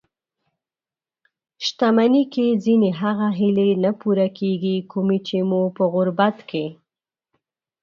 [1.65, 6.65] شتمني کې ځينې هغه هیلې نه پوره کېږي؛ کومې چې مو په غربت کې